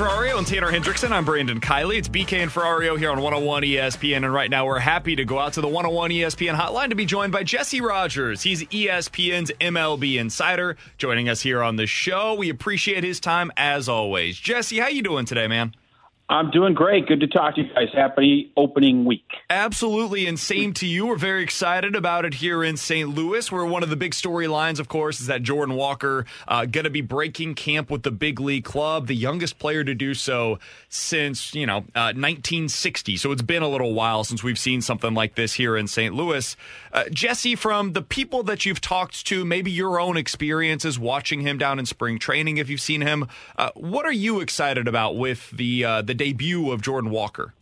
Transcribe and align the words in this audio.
Ferrario 0.00 0.38
and 0.38 0.46
Tanner 0.46 0.72
Hendrickson. 0.72 1.12
I'm 1.12 1.26
Brandon 1.26 1.60
Kiley. 1.60 1.98
It's 1.98 2.08
BK 2.08 2.38
and 2.38 2.50
Ferrario 2.50 2.98
here 2.98 3.10
on 3.10 3.20
101 3.20 3.64
ESPN. 3.64 4.24
And 4.24 4.32
right 4.32 4.48
now, 4.48 4.64
we're 4.64 4.78
happy 4.78 5.14
to 5.14 5.26
go 5.26 5.38
out 5.38 5.52
to 5.52 5.60
the 5.60 5.68
101 5.68 6.10
ESPN 6.10 6.56
hotline 6.56 6.88
to 6.88 6.94
be 6.94 7.04
joined 7.04 7.32
by 7.32 7.42
Jesse 7.42 7.82
Rogers. 7.82 8.40
He's 8.40 8.64
ESPN's 8.64 9.52
MLB 9.60 10.18
insider, 10.18 10.78
joining 10.96 11.28
us 11.28 11.42
here 11.42 11.62
on 11.62 11.76
the 11.76 11.86
show. 11.86 12.32
We 12.32 12.48
appreciate 12.48 13.04
his 13.04 13.20
time 13.20 13.52
as 13.58 13.90
always. 13.90 14.38
Jesse, 14.38 14.78
how 14.78 14.88
you 14.88 15.02
doing 15.02 15.26
today, 15.26 15.48
man? 15.48 15.74
I'm 16.30 16.52
doing 16.52 16.74
great. 16.74 17.08
Good 17.08 17.18
to 17.20 17.26
talk 17.26 17.56
to 17.56 17.62
you 17.62 17.74
guys. 17.74 17.88
Happy 17.92 18.52
opening 18.56 19.04
week. 19.04 19.24
Absolutely. 19.50 20.28
And 20.28 20.38
same 20.38 20.72
to 20.74 20.86
you. 20.86 21.08
We're 21.08 21.16
very 21.16 21.42
excited 21.42 21.96
about 21.96 22.24
it 22.24 22.34
here 22.34 22.62
in 22.62 22.76
St. 22.76 23.08
Louis, 23.08 23.50
where 23.50 23.66
one 23.66 23.82
of 23.82 23.90
the 23.90 23.96
big 23.96 24.12
storylines, 24.12 24.78
of 24.78 24.86
course, 24.86 25.20
is 25.20 25.26
that 25.26 25.42
Jordan 25.42 25.74
Walker 25.74 26.24
uh, 26.46 26.66
going 26.66 26.84
to 26.84 26.90
be 26.90 27.00
breaking 27.00 27.56
camp 27.56 27.90
with 27.90 28.04
the 28.04 28.12
big 28.12 28.38
league 28.38 28.62
club, 28.62 29.08
the 29.08 29.16
youngest 29.16 29.58
player 29.58 29.82
to 29.82 29.92
do 29.92 30.14
so 30.14 30.60
since, 30.88 31.52
you 31.52 31.66
know, 31.66 31.78
uh, 31.96 32.14
1960. 32.14 33.16
So 33.16 33.32
it's 33.32 33.42
been 33.42 33.64
a 33.64 33.68
little 33.68 33.92
while 33.92 34.22
since 34.22 34.44
we've 34.44 34.58
seen 34.58 34.82
something 34.82 35.14
like 35.14 35.34
this 35.34 35.54
here 35.54 35.76
in 35.76 35.88
St. 35.88 36.14
Louis. 36.14 36.56
Uh, 36.92 37.08
Jesse, 37.10 37.56
from 37.56 37.92
the 37.92 38.02
people 38.02 38.44
that 38.44 38.64
you've 38.64 38.80
talked 38.80 39.26
to, 39.26 39.44
maybe 39.44 39.72
your 39.72 39.98
own 39.98 40.16
experiences 40.16 40.96
watching 40.96 41.40
him 41.40 41.58
down 41.58 41.80
in 41.80 41.86
spring 41.86 42.20
training, 42.20 42.58
if 42.58 42.70
you've 42.70 42.80
seen 42.80 43.00
him, 43.00 43.26
uh, 43.56 43.70
what 43.74 44.06
are 44.06 44.12
you 44.12 44.38
excited 44.38 44.86
about 44.86 45.16
with 45.16 45.50
the, 45.50 45.84
uh, 45.84 46.02
the 46.02 46.19
debut 46.20 46.70
of 46.70 46.82
Jordan 46.82 47.10
Walker? 47.10 47.54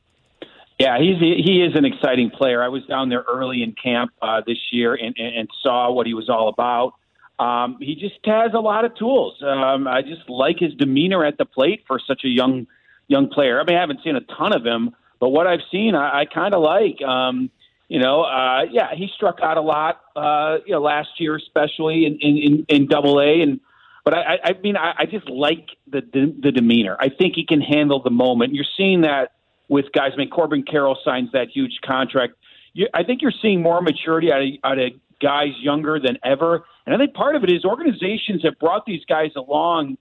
Yeah, 0.81 0.99
he's 0.99 1.19
he 1.21 1.63
is 1.63 1.77
an 1.77 1.85
exciting 1.85 2.31
player. 2.31 2.63
I 2.63 2.69
was 2.69 2.85
down 2.87 3.09
there 3.09 3.25
early 3.29 3.63
in 3.63 3.73
camp 3.73 4.13
uh, 4.21 4.43
this 4.47 4.59
year 4.73 4.95
and, 4.95 5.17
and, 5.17 5.49
saw 5.63 5.91
what 5.93 6.07
he 6.07 6.15
was 6.15 6.29
all 6.29 6.49
about. 6.49 6.95
Um, 7.39 7.79
he 7.81 7.95
just 7.95 8.15
has 8.25 8.53
a 8.55 8.61
lot 8.61 8.85
of 8.85 8.95
tools. 8.97 9.35
Um, 9.43 9.87
I 9.87 10.03
just 10.03 10.29
like 10.29 10.59
his 10.59 10.75
demeanor 10.75 11.25
at 11.25 11.39
the 11.39 11.45
plate 11.45 11.85
for 11.87 12.01
such 12.05 12.23
a 12.25 12.29
young 12.29 12.67
young 13.07 13.29
player. 13.29 13.61
I 13.61 13.65
mean, 13.65 13.77
I 13.77 13.81
haven't 13.81 14.01
seen 14.03 14.17
a 14.17 14.21
ton 14.21 14.53
of 14.53 14.65
him, 14.65 14.95
but 15.21 15.29
what 15.31 15.47
I've 15.47 15.67
seen, 15.71 15.95
I, 15.95 16.21
I 16.21 16.25
kind 16.25 16.55
of 16.55 16.63
like. 16.63 17.01
Um, 17.03 17.51
you 17.89 17.99
know, 18.01 18.23
uh, 18.23 18.65
yeah, 18.71 18.95
he 18.95 19.09
struck 19.15 19.39
out 19.41 19.57
a 19.57 19.63
lot. 19.63 20.01
Uh, 20.15 20.59
you 20.67 20.73
know, 20.73 20.81
last 20.81 21.09
year 21.19 21.37
especially 21.37 22.07
in 22.07 22.19
in, 22.21 22.37
in, 22.37 22.67
in 22.69 22.87
Double 22.87 23.21
A, 23.21 23.41
and 23.41 23.61
but 24.09 24.17
I, 24.17 24.39
I 24.43 24.53
mean, 24.63 24.75
I, 24.79 24.95
I 25.01 25.05
just 25.05 25.29
like 25.29 25.69
the, 25.87 26.01
the 26.01 26.35
the 26.45 26.51
demeanor. 26.51 26.97
I 26.99 27.11
think 27.11 27.35
he 27.35 27.45
can 27.45 27.61
handle 27.61 28.03
the 28.03 28.09
moment. 28.09 28.55
You're 28.55 28.65
seeing 28.75 29.03
that 29.03 29.33
with 29.69 29.93
guys. 29.93 30.13
I 30.15 30.17
mean, 30.17 30.31
Corbin 30.31 30.63
Carroll 30.63 30.97
signs 31.05 31.31
that 31.33 31.49
huge 31.53 31.81
contract. 31.85 32.33
You, 32.73 32.89
I 32.95 33.03
think 33.03 33.21
you're 33.21 33.35
seeing 33.43 33.61
more 33.61 33.83
maturity 33.83 34.33
out 34.33 34.41
of, 34.41 34.49
out 34.65 34.79
of 34.79 34.93
guys 35.21 35.51
younger 35.61 36.01
than 36.01 36.17
ever, 36.25 36.65
and 36.87 36.95
I 36.95 36.99
think 36.99 37.13
part 37.13 37.37
of 37.37 37.45
it 37.45 37.53
is 37.53 37.67
organizations 37.67 38.45
have 38.45 38.59
brought 38.59 38.87
these 38.87 39.05
guys 39.07 39.33
along. 39.37 39.99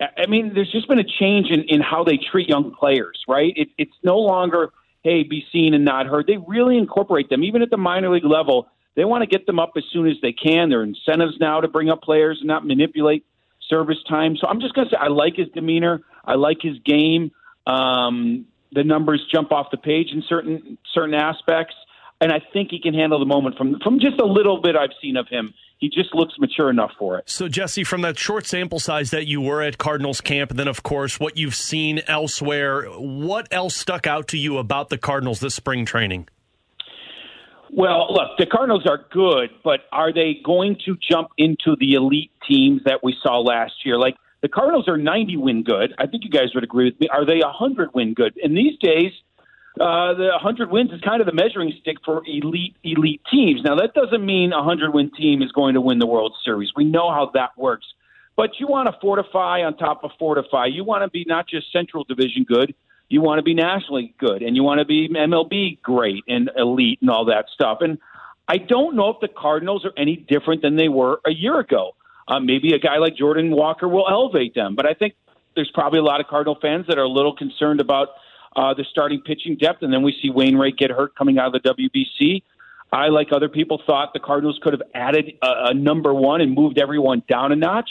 I 0.00 0.26
mean, 0.26 0.52
there's 0.52 0.72
just 0.72 0.88
been 0.88 0.98
a 0.98 1.04
change 1.04 1.52
in, 1.52 1.62
in 1.68 1.80
how 1.80 2.02
they 2.02 2.18
treat 2.18 2.48
young 2.48 2.74
players, 2.74 3.22
right? 3.28 3.52
It, 3.54 3.68
it's 3.78 3.94
no 4.02 4.18
longer, 4.18 4.72
hey, 5.04 5.22
be 5.22 5.46
seen 5.52 5.74
and 5.74 5.84
not 5.84 6.06
heard. 6.06 6.26
They 6.26 6.38
really 6.38 6.76
incorporate 6.76 7.30
them, 7.30 7.44
even 7.44 7.62
at 7.62 7.70
the 7.70 7.76
minor 7.76 8.10
league 8.10 8.24
level. 8.24 8.66
They 8.96 9.04
want 9.04 9.22
to 9.22 9.28
get 9.28 9.46
them 9.46 9.60
up 9.60 9.74
as 9.76 9.84
soon 9.92 10.08
as 10.08 10.16
they 10.22 10.32
can. 10.32 10.70
There 10.70 10.80
are 10.80 10.82
incentives 10.82 11.38
now 11.38 11.60
to 11.60 11.68
bring 11.68 11.88
up 11.88 12.02
players 12.02 12.38
and 12.40 12.48
not 12.48 12.66
manipulate 12.66 13.24
service 13.68 13.98
time. 14.08 14.36
So 14.40 14.46
I'm 14.46 14.60
just 14.60 14.74
going 14.74 14.88
to 14.88 14.94
say 14.94 14.98
I 15.00 15.08
like 15.08 15.36
his 15.36 15.48
demeanor. 15.54 16.02
I 16.24 16.34
like 16.34 16.58
his 16.60 16.78
game. 16.84 17.32
Um, 17.66 18.46
the 18.72 18.84
numbers 18.84 19.24
jump 19.32 19.52
off 19.52 19.68
the 19.70 19.76
page 19.76 20.08
in 20.12 20.22
certain 20.28 20.78
certain 20.92 21.14
aspects, 21.14 21.74
and 22.20 22.32
I 22.32 22.40
think 22.52 22.70
he 22.70 22.80
can 22.80 22.94
handle 22.94 23.18
the 23.18 23.26
moment 23.26 23.56
from 23.56 23.78
from 23.80 24.00
just 24.00 24.20
a 24.20 24.26
little 24.26 24.60
bit 24.60 24.76
I've 24.76 24.90
seen 25.00 25.16
of 25.16 25.28
him. 25.28 25.54
He 25.78 25.88
just 25.90 26.14
looks 26.14 26.34
mature 26.38 26.70
enough 26.70 26.92
for 26.98 27.18
it. 27.18 27.28
So, 27.28 27.48
Jesse, 27.48 27.84
from 27.84 28.00
that 28.02 28.18
short 28.18 28.46
sample 28.46 28.78
size 28.78 29.10
that 29.10 29.26
you 29.26 29.40
were 29.40 29.60
at 29.60 29.76
Cardinals 29.76 30.20
camp, 30.20 30.50
and 30.50 30.58
then, 30.58 30.68
of 30.68 30.82
course, 30.82 31.20
what 31.20 31.36
you've 31.36 31.54
seen 31.54 32.00
elsewhere, 32.06 32.84
what 32.86 33.48
else 33.50 33.76
stuck 33.76 34.06
out 34.06 34.28
to 34.28 34.38
you 34.38 34.56
about 34.58 34.88
the 34.88 34.96
Cardinals 34.96 35.40
this 35.40 35.54
spring 35.54 35.84
training? 35.84 36.28
Well, 37.72 38.12
look, 38.12 38.38
the 38.38 38.46
Cardinals 38.46 38.86
are 38.86 39.04
good, 39.10 39.50
but 39.62 39.80
are 39.90 40.12
they 40.12 40.40
going 40.44 40.76
to 40.84 40.96
jump 41.10 41.28
into 41.38 41.76
the 41.78 41.94
elite 41.94 42.30
teams 42.48 42.82
that 42.84 43.02
we 43.02 43.16
saw 43.22 43.40
last 43.40 43.72
year? 43.84 43.98
Like 43.98 44.16
the 44.42 44.48
Cardinals 44.48 44.88
are 44.88 44.96
90 44.96 45.36
win 45.38 45.62
good. 45.62 45.94
I 45.98 46.06
think 46.06 46.24
you 46.24 46.30
guys 46.30 46.54
would 46.54 46.64
agree 46.64 46.84
with 46.84 47.00
me. 47.00 47.08
Are 47.08 47.24
they 47.24 47.38
100 47.38 47.94
win 47.94 48.14
good? 48.14 48.38
And 48.42 48.56
these 48.56 48.78
days, 48.78 49.12
uh, 49.80 50.14
the 50.14 50.28
100 50.34 50.70
wins 50.70 50.92
is 50.92 51.00
kind 51.00 51.20
of 51.20 51.26
the 51.26 51.32
measuring 51.32 51.72
stick 51.80 51.96
for 52.04 52.22
elite 52.26 52.76
elite 52.84 53.22
teams. 53.30 53.62
Now 53.64 53.74
that 53.76 53.92
doesn't 53.94 54.24
mean 54.24 54.52
a 54.52 54.58
100 54.58 54.94
win 54.94 55.10
team 55.10 55.42
is 55.42 55.50
going 55.50 55.74
to 55.74 55.80
win 55.80 55.98
the 55.98 56.06
World 56.06 56.34
Series. 56.44 56.70
We 56.76 56.84
know 56.84 57.10
how 57.10 57.30
that 57.34 57.50
works. 57.56 57.86
But 58.36 58.50
you 58.58 58.66
want 58.66 58.88
to 58.92 59.00
fortify 59.00 59.62
on 59.62 59.76
top 59.76 60.04
of 60.04 60.10
fortify. 60.18 60.66
You 60.66 60.84
want 60.84 61.02
to 61.04 61.10
be 61.10 61.24
not 61.26 61.48
just 61.48 61.72
Central 61.72 62.04
Division 62.04 62.44
good 62.46 62.74
you 63.14 63.20
want 63.20 63.38
to 63.38 63.44
be 63.44 63.54
nationally 63.54 64.12
good 64.18 64.42
and 64.42 64.56
you 64.56 64.64
want 64.64 64.80
to 64.80 64.84
be 64.84 65.08
MLB 65.08 65.80
great 65.80 66.24
and 66.26 66.50
elite 66.56 66.98
and 67.00 67.08
all 67.08 67.26
that 67.26 67.46
stuff. 67.54 67.78
And 67.80 67.98
I 68.48 68.58
don't 68.58 68.96
know 68.96 69.10
if 69.10 69.20
the 69.20 69.28
Cardinals 69.28 69.84
are 69.84 69.92
any 69.96 70.16
different 70.16 70.62
than 70.62 70.74
they 70.74 70.88
were 70.88 71.20
a 71.24 71.30
year 71.32 71.60
ago. 71.60 71.92
Uh, 72.26 72.40
maybe 72.40 72.72
a 72.74 72.78
guy 72.80 72.96
like 72.98 73.16
Jordan 73.16 73.52
Walker 73.52 73.86
will 73.86 74.08
elevate 74.08 74.54
them, 74.54 74.74
but 74.74 74.84
I 74.84 74.94
think 74.94 75.14
there's 75.54 75.70
probably 75.72 76.00
a 76.00 76.02
lot 76.02 76.20
of 76.20 76.26
Cardinal 76.26 76.58
fans 76.60 76.86
that 76.88 76.98
are 76.98 77.04
a 77.04 77.08
little 77.08 77.36
concerned 77.36 77.80
about 77.80 78.08
uh, 78.56 78.74
the 78.74 78.84
starting 78.90 79.20
pitching 79.20 79.56
depth. 79.56 79.82
And 79.82 79.92
then 79.92 80.02
we 80.02 80.16
see 80.20 80.30
Wainwright 80.30 80.76
get 80.76 80.90
hurt 80.90 81.14
coming 81.14 81.38
out 81.38 81.54
of 81.54 81.62
the 81.62 81.70
WBC. 81.70 82.42
I, 82.92 83.08
like 83.08 83.28
other 83.32 83.48
people, 83.48 83.80
thought 83.86 84.12
the 84.12 84.20
Cardinals 84.20 84.58
could 84.60 84.72
have 84.72 84.82
added 84.92 85.34
a, 85.40 85.66
a 85.70 85.74
number 85.74 86.12
one 86.12 86.40
and 86.40 86.52
moved 86.52 86.78
everyone 86.78 87.22
down 87.28 87.52
a 87.52 87.56
notch. 87.56 87.90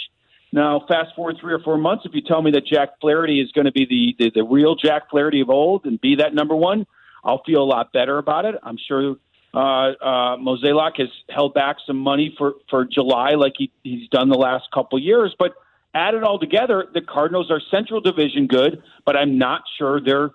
Now, 0.54 0.86
fast 0.88 1.16
forward 1.16 1.38
three 1.42 1.52
or 1.52 1.60
four 1.60 1.80
months, 1.80 2.06
if 2.06 2.14
you 2.14 2.22
tell 2.22 2.40
me 2.40 2.52
that 2.52 2.68
Jack 2.68 3.00
Flaherty 3.02 3.42
is 3.42 3.52
going 3.54 3.66
to 3.66 3.72
be 3.72 3.88
the, 3.88 4.16
the, 4.24 4.32
the 4.36 4.44
real 4.44 4.76
Jack 4.76 5.10
Flaherty 5.10 5.42
of 5.42 5.50
old 5.50 5.86
and 5.86 6.00
be 6.00 6.18
that 6.18 6.36
number 6.36 6.56
one, 6.56 6.86
I'll 7.24 7.42
feel 7.44 7.64
a 7.64 7.66
lot 7.66 7.92
better 7.92 8.20
about 8.20 8.46
it. 8.46 8.54
I'm 8.62 8.78
sure 8.78 9.16
uh, 9.56 9.58
uh, 9.58 10.38
Mozeliak 10.38 11.00
has 11.00 11.08
held 11.28 11.56
back 11.56 11.78
some 11.88 11.98
money 11.98 12.36
for, 12.38 12.54
for 12.70 12.86
July 12.86 13.32
like 13.32 13.54
he, 13.58 13.72
he's 13.84 14.08
done 14.10 14.30
the 14.30 14.38
last 14.38 14.66
couple 14.72 15.00
years. 15.00 15.36
But 15.40 15.56
add 15.96 16.14
it 16.14 16.24
all 16.24 16.38
together, 16.38 16.86
the 16.94 17.02
Cardinals 17.02 17.50
are 17.50 17.60
Central 17.72 18.00
Division 18.00 18.46
good, 18.46 18.84
but 19.08 19.18
I'm 19.18 19.40
not 19.40 19.64
sure 19.80 20.00
they're 20.00 20.30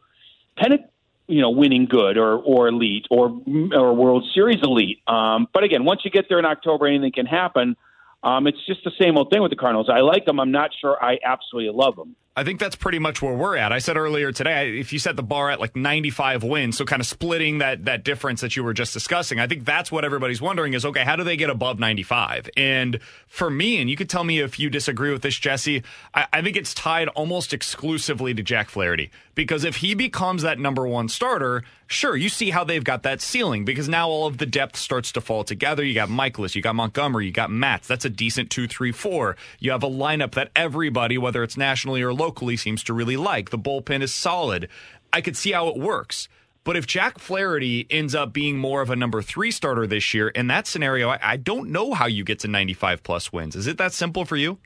pennant, 0.57 0.83
you 1.29 1.41
know, 1.43 1.51
winning 1.51 1.87
good 1.87 2.19
or, 2.19 2.39
or 2.39 2.67
elite 2.67 3.07
or, 3.09 3.41
or 3.73 3.95
World 3.95 4.25
Series 4.35 4.59
elite. 4.65 4.99
Um, 5.07 5.47
but 5.55 5.63
again, 5.63 5.85
once 5.85 6.01
you 6.05 6.11
get 6.11 6.29
there 6.29 6.41
in 6.41 6.45
October, 6.45 6.89
anything 6.89 7.13
can 7.13 7.27
happen. 7.27 7.77
Um, 8.23 8.47
it's 8.47 8.65
just 8.67 8.81
the 8.85 8.93
same 9.01 9.17
old 9.17 9.31
thing 9.31 9.43
with 9.43 9.51
the 9.51 9.57
Cardinals. 9.57 9.89
I 9.89 10.01
like 10.01 10.25
them. 10.25 10.41
I'm 10.41 10.51
not 10.51 10.71
sure 10.81 11.03
I 11.03 11.19
absolutely 11.25 11.73
love 11.73 11.97
them. 11.97 12.17
I 12.39 12.45
think 12.45 12.61
that's 12.61 12.77
pretty 12.77 13.01
much 13.01 13.21
where 13.21 13.35
we're 13.35 13.57
at. 13.57 13.73
I 13.73 13.81
said 13.81 13.97
earlier 13.97 14.31
today, 14.31 14.79
if 14.79 14.93
you 14.93 15.01
set 15.01 15.17
the 15.17 15.25
bar 15.25 15.51
at 15.51 15.59
like 15.59 15.75
95 15.75 16.45
wins, 16.45 16.79
so 16.79 16.85
kind 16.85 17.01
of 17.01 17.07
splitting 17.07 17.59
that 17.59 17.87
that 17.87 18.05
difference 18.05 18.43
that 18.43 18.55
you 18.55 18.63
were 18.63 18.73
just 18.73 18.93
discussing, 18.93 19.41
I 19.41 19.49
think 19.49 19.65
that's 19.65 19.91
what 19.91 20.05
everybody's 20.05 20.41
wondering 20.41 20.75
is 20.75 20.85
okay, 20.85 21.03
how 21.03 21.17
do 21.17 21.25
they 21.25 21.37
get 21.37 21.51
above 21.51 21.81
95? 21.81 22.49
And 22.57 23.01
for 23.27 23.51
me, 23.51 23.81
and 23.81 23.91
you 23.91 23.97
could 23.97 24.09
tell 24.09 24.23
me 24.23 24.39
if 24.39 24.61
you 24.61 24.71
disagree 24.71 25.11
with 25.11 25.23
this, 25.23 25.37
Jesse, 25.37 25.83
I, 26.15 26.29
I 26.33 26.43
think 26.43 26.57
it's 26.57 26.73
tied 26.73 27.09
almost 27.09 27.53
exclusively 27.53 28.35
to 28.35 28.43
Jack 28.45 28.69
Flaherty 28.69 29.11
because 29.35 29.63
if 29.63 29.77
he 29.77 29.95
becomes 29.95 30.43
that 30.43 30.59
number 30.59 30.87
one 30.87 31.09
starter, 31.09 31.63
sure, 31.87 32.17
you 32.17 32.29
see 32.29 32.51
how 32.51 32.65
they've 32.65 32.83
got 32.83 33.05
that 33.05 33.21
ceiling 33.21 33.65
because 33.65 33.89
now 33.89 34.09
all 34.09 34.27
of 34.27 34.39
the 34.39 34.47
depth 34.47 34.77
starts 34.77 35.13
to 35.13 35.21
fall 35.21 35.45
together. 35.45 35.85
You 35.85 35.95
got 35.95 36.09
Mikolas, 36.09 36.57
you 36.57 36.63
got 36.63 36.75
Montgomery, 36.75 37.27
you 37.27 37.33
got 37.33 37.49
Matz. 37.49 37.87
That's 37.87 38.05
a 38.05 38.11
decent 38.11 38.51
two, 38.51 38.67
three, 38.67 38.91
four. 38.91 39.37
You 39.61 39.71
have 39.71 39.85
a 39.85 39.89
lineup 39.89 40.33
that 40.33 40.51
everybody, 40.57 41.19
whether 41.19 41.45
it's 41.45 41.57
nationally 41.57 42.03
or 42.03 42.13
locally, 42.13 42.28
seems 42.57 42.83
to 42.85 42.93
really 42.93 43.17
like. 43.17 43.51
The 43.51 43.59
bullpen 43.59 44.03
is 44.03 44.15
solid. 44.15 44.69
I 45.13 45.21
could 45.21 45.37
see 45.37 45.53
how 45.53 45.69
it 45.69 45.77
works. 45.77 46.29
But 46.65 46.77
if 46.77 46.87
Jack 46.87 47.19
Flaherty 47.19 47.87
ends 47.89 48.15
up 48.15 48.33
being 48.33 48.59
more 48.59 48.83
of 48.83 48.91
a 48.91 48.97
number 48.97 49.23
three 49.23 49.51
starter 49.51 49.87
this 49.87 50.13
year, 50.13 50.29
in 50.29 50.49
that 50.49 50.67
scenario, 50.67 51.09
I, 51.09 51.19
I 51.23 51.37
don't 51.37 51.71
know 51.71 51.95
how 51.95 52.07
you 52.07 52.25
get 52.25 52.41
to 52.41 52.49
95 52.49 53.03
plus 53.03 53.33
wins. 53.33 53.57
Is 53.57 53.67
it 53.67 53.79
that 53.79 53.93
simple 53.93 54.27
for 54.27 54.37
you? 54.37 54.59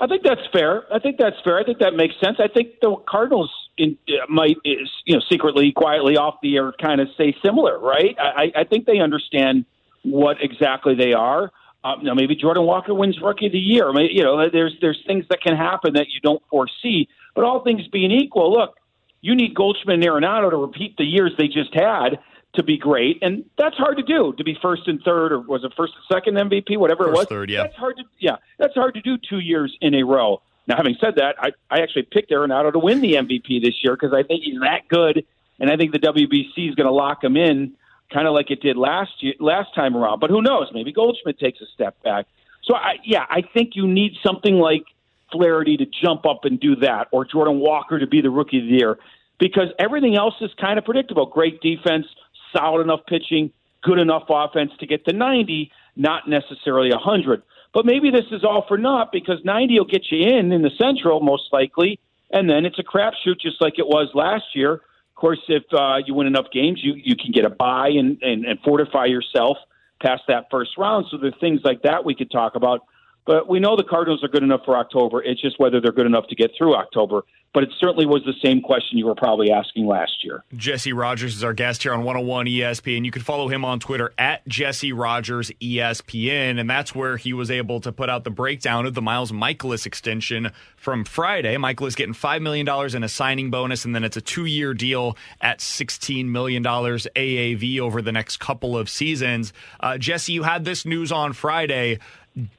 I 0.00 0.06
think 0.06 0.22
that's 0.22 0.40
fair. 0.52 0.84
I 0.92 0.98
think 0.98 1.18
that's 1.18 1.36
fair. 1.44 1.58
I 1.58 1.64
think 1.64 1.78
that 1.78 1.94
makes 1.94 2.14
sense. 2.22 2.36
I 2.38 2.48
think 2.48 2.80
the 2.80 2.96
Cardinals 3.08 3.50
in, 3.76 3.96
uh, 4.08 4.26
might, 4.28 4.56
is, 4.64 4.90
you 5.04 5.14
know, 5.14 5.22
secretly, 5.30 5.72
quietly 5.72 6.16
off 6.16 6.36
the 6.42 6.56
air, 6.56 6.72
kind 6.80 7.00
of 7.00 7.08
say 7.16 7.34
similar, 7.44 7.78
right? 7.78 8.16
I, 8.18 8.52
I 8.60 8.64
think 8.64 8.86
they 8.86 8.98
understand 8.98 9.64
what 10.02 10.36
exactly 10.40 10.94
they 10.94 11.12
are. 11.12 11.50
Um, 11.82 12.00
now, 12.02 12.14
maybe 12.14 12.36
Jordan 12.36 12.64
Walker 12.64 12.92
wins 12.92 13.18
Rookie 13.22 13.46
of 13.46 13.52
the 13.52 13.58
Year. 13.58 13.92
Maybe, 13.92 14.14
you 14.14 14.22
know, 14.22 14.50
there's 14.50 14.76
there's 14.80 15.02
things 15.06 15.24
that 15.30 15.40
can 15.40 15.56
happen 15.56 15.94
that 15.94 16.08
you 16.10 16.20
don't 16.20 16.42
foresee. 16.50 17.08
But 17.34 17.44
all 17.44 17.62
things 17.64 17.86
being 17.88 18.10
equal, 18.10 18.52
look, 18.52 18.76
you 19.22 19.34
need 19.34 19.54
Goldschmidt 19.54 19.94
and 19.94 20.04
Arenado 20.04 20.50
to 20.50 20.56
repeat 20.56 20.96
the 20.96 21.04
years 21.04 21.32
they 21.38 21.46
just 21.46 21.74
had 21.74 22.18
to 22.54 22.62
be 22.62 22.76
great, 22.76 23.18
and 23.22 23.44
that's 23.56 23.76
hard 23.76 23.96
to 23.96 24.02
do. 24.02 24.34
To 24.36 24.44
be 24.44 24.58
first 24.60 24.88
and 24.88 25.00
third, 25.02 25.32
or 25.32 25.40
was 25.40 25.64
it 25.64 25.72
first 25.76 25.94
and 25.94 26.04
second 26.12 26.36
MVP, 26.36 26.76
whatever 26.76 27.04
first, 27.04 27.14
it 27.14 27.18
was. 27.18 27.26
Third, 27.28 27.50
yeah. 27.50 27.62
That's 27.62 27.76
hard 27.76 27.96
to 27.96 28.04
yeah, 28.18 28.36
that's 28.58 28.74
hard 28.74 28.94
to 28.94 29.00
do 29.00 29.16
two 29.16 29.38
years 29.38 29.74
in 29.80 29.94
a 29.94 30.04
row. 30.04 30.42
Now, 30.66 30.76
having 30.76 30.96
said 31.00 31.14
that, 31.16 31.36
I, 31.38 31.50
I 31.70 31.80
actually 31.80 32.02
picked 32.02 32.30
Arenado 32.30 32.72
to 32.72 32.78
win 32.78 33.00
the 33.00 33.14
MVP 33.14 33.62
this 33.62 33.74
year 33.82 33.96
because 33.96 34.12
I 34.12 34.22
think 34.22 34.44
he's 34.44 34.60
that 34.60 34.88
good, 34.88 35.24
and 35.58 35.70
I 35.70 35.76
think 35.76 35.92
the 35.92 35.98
WBC 35.98 36.68
is 36.68 36.74
going 36.74 36.86
to 36.86 36.92
lock 36.92 37.24
him 37.24 37.36
in, 37.36 37.74
kind 38.12 38.26
of 38.26 38.34
like 38.34 38.50
it 38.50 38.60
did 38.60 38.76
last 38.76 39.10
year, 39.20 39.34
last 39.40 39.74
time 39.74 39.96
around. 39.96 40.20
But 40.20 40.30
who 40.30 40.42
knows? 40.42 40.68
Maybe 40.72 40.92
Goldschmidt 40.92 41.38
takes 41.38 41.60
a 41.60 41.66
step 41.74 42.00
back. 42.02 42.26
So, 42.62 42.74
I, 42.74 42.96
yeah, 43.04 43.24
I 43.28 43.42
think 43.42 43.70
you 43.74 43.86
need 43.86 44.12
something 44.24 44.54
like 44.54 44.84
Flaherty 45.32 45.76
to 45.78 45.86
jump 45.86 46.26
up 46.26 46.44
and 46.44 46.58
do 46.58 46.76
that, 46.76 47.08
or 47.12 47.24
Jordan 47.24 47.60
Walker 47.60 47.98
to 47.98 48.06
be 48.06 48.20
the 48.20 48.30
rookie 48.30 48.58
of 48.58 48.64
the 48.64 48.70
year, 48.70 48.98
because 49.38 49.68
everything 49.78 50.16
else 50.16 50.34
is 50.40 50.50
kind 50.60 50.78
of 50.78 50.84
predictable. 50.84 51.26
Great 51.26 51.60
defense, 51.60 52.06
solid 52.54 52.82
enough 52.82 53.00
pitching, 53.06 53.52
good 53.82 53.98
enough 53.98 54.24
offense 54.28 54.72
to 54.80 54.86
get 54.86 55.04
to 55.06 55.14
90, 55.14 55.70
not 55.96 56.28
necessarily 56.28 56.90
100. 56.90 57.42
But 57.72 57.86
maybe 57.86 58.10
this 58.10 58.26
is 58.32 58.44
all 58.44 58.64
for 58.66 58.76
naught 58.76 59.12
because 59.12 59.38
90 59.44 59.78
will 59.78 59.86
get 59.86 60.10
you 60.10 60.26
in 60.26 60.52
in 60.52 60.62
the 60.62 60.70
Central, 60.76 61.20
most 61.20 61.44
likely, 61.52 62.00
and 62.30 62.50
then 62.50 62.66
it's 62.66 62.78
a 62.78 62.82
crapshoot 62.82 63.40
just 63.40 63.60
like 63.60 63.78
it 63.78 63.86
was 63.86 64.10
last 64.14 64.44
year. 64.54 64.82
Course, 65.20 65.40
if 65.48 65.64
uh, 65.74 65.98
you 66.06 66.14
win 66.14 66.26
enough 66.26 66.46
games, 66.50 66.80
you, 66.82 66.94
you 66.96 67.14
can 67.14 67.30
get 67.30 67.44
a 67.44 67.50
buy 67.50 67.88
and, 67.88 68.22
and, 68.22 68.46
and 68.46 68.58
fortify 68.60 69.04
yourself 69.04 69.58
past 70.00 70.22
that 70.28 70.46
first 70.50 70.70
round. 70.78 71.04
So 71.10 71.18
there's 71.18 71.34
things 71.38 71.60
like 71.62 71.82
that 71.82 72.06
we 72.06 72.14
could 72.14 72.30
talk 72.30 72.54
about. 72.54 72.86
But 73.26 73.46
we 73.46 73.60
know 73.60 73.76
the 73.76 73.84
Cardinals 73.84 74.24
are 74.24 74.28
good 74.28 74.42
enough 74.42 74.62
for 74.64 74.78
October. 74.78 75.22
It's 75.22 75.38
just 75.38 75.60
whether 75.60 75.78
they're 75.78 75.92
good 75.92 76.06
enough 76.06 76.26
to 76.28 76.34
get 76.34 76.52
through 76.56 76.74
October. 76.74 77.24
But 77.52 77.64
it 77.64 77.70
certainly 77.80 78.06
was 78.06 78.22
the 78.24 78.34
same 78.44 78.60
question 78.60 78.96
you 78.96 79.06
were 79.06 79.16
probably 79.16 79.50
asking 79.50 79.86
last 79.86 80.22
year. 80.22 80.44
Jesse 80.56 80.92
Rogers 80.92 81.34
is 81.34 81.42
our 81.42 81.52
guest 81.52 81.82
here 81.82 81.92
on 81.92 82.04
101 82.04 82.46
ESPN. 82.46 83.04
You 83.04 83.10
can 83.10 83.22
follow 83.22 83.48
him 83.48 83.64
on 83.64 83.80
Twitter 83.80 84.12
at 84.16 84.46
Jesse 84.46 84.92
Rogers 84.92 85.50
ESPN. 85.60 86.60
And 86.60 86.70
that's 86.70 86.94
where 86.94 87.16
he 87.16 87.32
was 87.32 87.50
able 87.50 87.80
to 87.80 87.90
put 87.90 88.08
out 88.08 88.22
the 88.22 88.30
breakdown 88.30 88.86
of 88.86 88.94
the 88.94 89.02
Miles 89.02 89.32
Mikolas 89.32 89.84
extension 89.84 90.52
from 90.76 91.04
Friday. 91.04 91.56
Mikolas 91.56 91.96
getting 91.96 92.14
$5 92.14 92.40
million 92.40 92.68
in 92.96 93.02
a 93.02 93.08
signing 93.08 93.50
bonus, 93.50 93.84
and 93.84 93.96
then 93.96 94.04
it's 94.04 94.16
a 94.16 94.20
two 94.20 94.44
year 94.44 94.72
deal 94.72 95.16
at 95.40 95.58
$16 95.58 96.26
million 96.26 96.62
AAV 96.62 97.80
over 97.80 98.00
the 98.00 98.12
next 98.12 98.36
couple 98.36 98.78
of 98.78 98.88
seasons. 98.88 99.52
Uh, 99.80 99.98
Jesse, 99.98 100.32
you 100.32 100.44
had 100.44 100.64
this 100.64 100.86
news 100.86 101.10
on 101.10 101.32
Friday. 101.32 101.98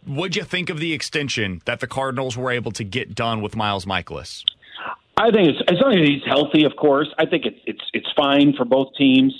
What'd 0.06 0.36
you 0.36 0.44
think 0.44 0.70
of 0.70 0.80
the 0.80 0.92
extension 0.92 1.62
that 1.64 1.80
the 1.80 1.88
Cardinals 1.88 2.36
were 2.36 2.52
able 2.52 2.74
to 2.74 2.84
get 2.84 3.16
done 3.16 3.42
with 3.42 3.56
Miles 3.56 3.86
Mikolas? 3.86 4.44
I 5.22 5.30
think 5.30 5.50
it's, 5.50 5.62
as 5.72 5.78
long 5.80 5.94
as 5.94 6.08
he's 6.08 6.26
healthy, 6.26 6.64
of 6.64 6.76
course. 6.76 7.08
I 7.20 7.28
think 7.28 7.46
it's 7.46 7.60
it's 7.68 7.84
it's 7.94 8.08
fine 8.16 8.54
for 8.58 8.66
both 8.66 8.96
teams. 8.98 9.34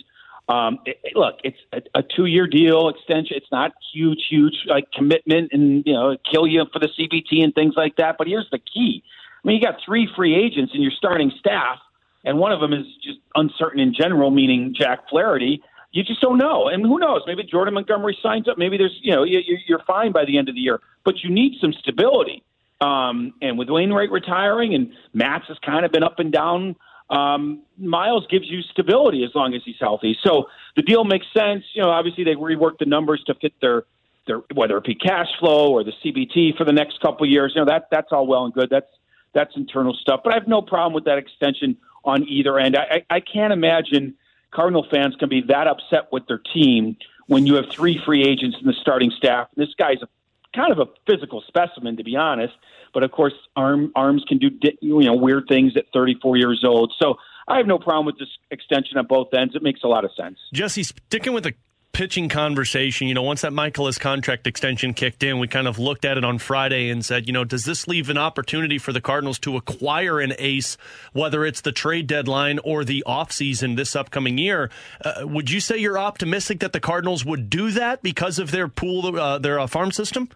Um, 0.48 0.78
it, 0.86 0.98
it, 1.04 1.16
look, 1.16 1.36
it's 1.44 1.58
a, 1.74 2.00
a 2.00 2.04
two-year 2.04 2.46
deal 2.46 2.90
extension. 2.90 3.36
It's 3.38 3.52
not 3.52 3.72
huge, 3.92 4.20
huge 4.30 4.54
like 4.68 4.92
commitment, 4.92 5.50
and 5.54 5.84
you 5.86 5.94
know, 5.94 6.18
kill 6.32 6.46
you 6.46 6.66
for 6.72 6.78
the 6.78 6.88
CBT 6.88 7.44
and 7.44 7.54
things 7.56 7.74
like 7.76 7.96
that. 7.96 8.18
But 8.20 8.28
here's 8.28 8.48
the 8.52 8.60
key: 8.60 9.04
I 9.44 9.48
mean, 9.48 9.58
you 9.58 9.62
got 9.62 9.80
three 9.84 10.08
free 10.16 10.36
agents 10.36 10.74
in 10.76 10.84
your 10.84 10.92
starting 10.96 11.32
staff, 11.40 11.80
and 12.24 12.38
one 12.38 12.52
of 12.52 12.60
them 12.60 12.74
is 12.74 12.86
just 13.04 13.18
uncertain 13.34 13.80
in 13.80 13.92
general, 14.00 14.30
meaning 14.30 14.76
Jack 14.78 15.10
Flaherty. 15.10 15.64
You 15.94 16.04
just 16.04 16.22
don't 16.22 16.38
know, 16.38 16.68
and 16.68 16.86
who 16.86 17.00
knows? 17.00 17.22
Maybe 17.26 17.44
Jordan 17.44 17.74
Montgomery 17.74 18.18
signs 18.22 18.48
up. 18.48 18.58
Maybe 18.58 18.78
there's, 18.78 18.98
you 19.02 19.14
know, 19.14 19.24
you, 19.24 19.42
you're 19.68 19.84
fine 19.86 20.12
by 20.12 20.26
the 20.26 20.38
end 20.38 20.48
of 20.48 20.56
the 20.56 20.62
year, 20.62 20.80
but 21.04 21.16
you 21.24 21.30
need 21.30 21.54
some 21.60 21.74
stability. 21.74 22.44
Um, 22.82 23.34
and 23.42 23.58
with 23.58 23.70
Wainwright 23.70 24.12
retiring 24.12 24.74
and 24.74 24.92
Matz 25.14 25.48
has 25.48 25.58
kind 25.60 25.86
of 25.86 25.92
been 25.92 26.04
up 26.04 26.20
and 26.20 26.32
down, 26.32 26.76
um, 27.12 27.62
Miles 27.78 28.26
gives 28.28 28.50
you 28.50 28.62
stability 28.64 29.24
as 29.24 29.32
long 29.36 29.54
as 29.54 29.62
he's 29.64 29.76
healthy. 29.80 30.18
So 30.24 30.48
the 30.76 30.82
deal 30.82 31.04
makes 31.04 31.28
sense. 31.34 31.64
You 31.74 31.84
know, 31.84 31.90
obviously 31.90 32.24
they 32.24 32.36
reworked 32.36 32.80
the 32.80 32.86
numbers 32.86 33.24
to 33.28 33.36
fit 33.36 33.54
their 33.62 33.84
their 34.28 34.38
whether 34.54 34.78
it 34.78 34.84
be 34.84 34.96
cash 34.96 35.28
flow 35.40 35.72
or 35.74 35.84
the 35.84 35.94
CBT 36.04 36.58
for 36.58 36.64
the 36.64 36.72
next 36.72 37.02
couple 37.02 37.26
years. 37.28 37.54
You 37.56 37.62
know 37.62 37.66
that 37.66 37.88
that's 37.92 38.12
all 38.12 38.26
well 38.26 38.46
and 38.46 38.54
good. 38.54 38.70
That's 38.70 38.90
that's 39.34 39.56
internal 39.56 39.94
stuff. 39.94 40.22
But 40.24 40.34
I 40.34 40.38
have 40.38 40.48
no 40.48 40.62
problem 40.62 40.94
with 40.94 41.06
that 41.06 41.18
extension 41.18 41.78
on 42.04 42.28
either 42.28 42.58
end. 42.58 42.76
I, 42.76 43.04
I, 43.10 43.16
I 43.18 43.20
can't 43.20 43.54
imagine 43.54 44.16
Cardinal 44.52 44.86
fans 44.90 45.16
can 45.16 45.30
be 45.30 45.42
that 45.48 45.68
upset 45.68 46.12
with 46.12 46.28
their 46.28 46.42
team 46.54 46.98
when 47.28 47.46
you 47.46 47.56
have 47.56 47.66
three 47.70 48.00
free 48.04 48.24
agents 48.24 48.58
in 48.60 48.68
the 48.68 48.74
starting 48.74 49.12
staff. 49.12 49.48
This 49.56 49.70
guy's 49.78 50.02
a 50.02 50.08
kind 50.56 50.72
of 50.72 50.80
a 50.80 50.86
physical 51.10 51.44
specimen, 51.48 51.98
to 51.98 52.04
be 52.04 52.16
honest. 52.16 52.54
But 52.94 53.04
of 53.04 53.12
course, 53.12 53.34
arm, 53.56 53.92
arms 53.96 54.24
can 54.28 54.38
do 54.38 54.50
you 54.82 55.02
know 55.02 55.16
weird 55.16 55.46
things 55.48 55.74
at 55.78 55.86
34 55.94 56.38
years 56.38 56.64
old. 56.66 56.94
So 57.02 57.16
I 57.48 57.58
have 57.58 57.68
no 57.68 57.80
problem 57.80 58.06
with 58.06 58.20
this 58.20 58.30
extension 58.50 58.98
on 58.98 59.08
both 59.08 59.34
ends. 59.34 59.56
It 59.56 59.64
makes 59.64 59.82
a 59.84 59.88
lot 59.88 60.06
of 60.06 60.12
sense. 60.16 60.38
Jesse, 60.54 60.84
sticking 60.84 61.34
with 61.34 61.44
the 61.44 61.54
pitching 61.94 62.30
conversation, 62.30 63.08
you 63.08 63.14
know, 63.14 63.22
once 63.22 63.42
that 63.42 63.52
Mikolas 63.52 64.00
contract 64.00 64.48
extension 64.48 64.94
kicked 64.94 65.24
in, 65.24 65.40
we 65.40 65.48
kind 65.48 65.68
of 65.68 65.78
looked 65.78 66.06
at 66.06 66.18
it 66.18 66.24
on 66.24 66.38
Friday 66.38 66.90
and 66.90 67.04
said, 67.04 67.28
you 67.28 67.34
know, 67.34 67.44
does 67.44 67.66
this 67.66 67.88
leave 67.88 68.10
an 68.10 68.18
opportunity 68.18 68.78
for 68.78 68.94
the 68.94 69.02
Cardinals 69.02 69.40
to 69.40 69.58
acquire 69.58 70.20
an 70.20 70.34
ace, 70.40 70.78
whether 71.14 71.46
it's 71.46 71.62
the 71.62 71.72
trade 71.72 72.08
deadline 72.08 72.60
or 72.64 72.84
the 72.84 73.04
offseason 73.08 73.76
this 73.76 73.96
upcoming 73.96 74.38
year? 74.38 74.70
Uh, 75.04 75.28
would 75.28 75.50
you 75.50 75.60
say 75.60 75.78
you're 75.78 76.00
optimistic 76.00 76.60
that 76.60 76.74
the 76.74 76.80
Cardinals 76.80 77.26
would 77.26 77.50
do 77.50 77.72
that 77.72 78.02
because 78.02 78.40
of 78.40 78.52
their 78.52 78.68
pool, 78.68 79.20
uh, 79.20 79.38
their 79.38 79.60
uh, 79.60 79.68
farm 79.68 79.92
system? 79.92 80.30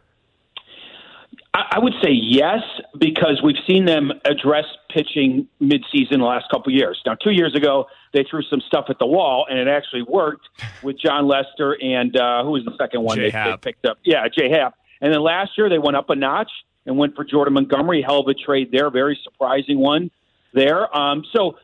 I 1.57 1.79
would 1.79 1.93
say 2.03 2.11
yes, 2.11 2.61
because 2.97 3.41
we've 3.41 3.61
seen 3.65 3.85
them 3.85 4.11
address 4.25 4.65
pitching 4.89 5.47
midseason 5.61 6.17
the 6.17 6.25
last 6.25 6.49
couple 6.51 6.73
of 6.73 6.77
years. 6.77 7.01
Now, 7.05 7.15
two 7.15 7.31
years 7.31 7.55
ago, 7.55 7.85
they 8.13 8.25
threw 8.29 8.41
some 8.43 8.61
stuff 8.67 8.85
at 8.89 8.99
the 8.99 9.05
wall, 9.05 9.45
and 9.49 9.57
it 9.57 9.67
actually 9.67 10.01
worked 10.01 10.47
with 10.83 10.99
Jon 10.99 11.27
Lester 11.27 11.77
and 11.81 12.15
uh, 12.17 12.43
who 12.43 12.51
was 12.51 12.65
the 12.65 12.75
second 12.77 13.03
one 13.03 13.19
they, 13.19 13.31
they, 13.31 13.55
picked 13.61 13.85
up? 13.85 13.99
Yeah, 14.03 14.27
Jay 14.27 14.49
Happ. 14.49 14.75
And 14.99 15.13
then 15.13 15.21
last 15.21 15.51
year, 15.57 15.69
they 15.69 15.77
went 15.77 15.95
up 15.95 16.09
a 16.09 16.15
notch 16.15 16.51
and 16.85 16.97
went 16.97 17.15
for 17.15 17.23
Jordan 17.23 17.53
Montgomery. 17.53 18.01
Hell 18.01 18.19
of 18.19 18.27
a 18.27 18.33
trade 18.33 18.69
there, 18.71 18.89
very 18.89 19.17
surprising 19.23 19.79
one 19.79 20.11
there. 20.53 20.93
Um, 20.95 21.23
so 21.33 21.57